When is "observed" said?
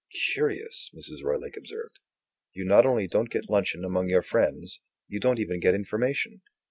1.55-1.99